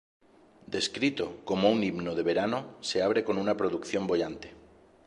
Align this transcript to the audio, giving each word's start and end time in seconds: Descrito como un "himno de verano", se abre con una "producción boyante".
Descrito 0.65 1.37
como 1.45 1.69
un 1.69 1.83
"himno 1.83 2.15
de 2.15 2.23
verano", 2.23 2.73
se 2.81 3.03
abre 3.03 3.23
con 3.23 3.37
una 3.37 3.55
"producción 3.55 4.07
boyante". 4.07 4.55